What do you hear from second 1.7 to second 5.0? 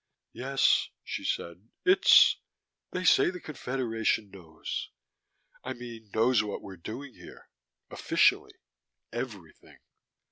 "It's they say the Confederation knows.